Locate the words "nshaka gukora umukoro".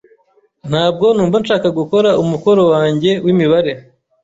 1.43-2.63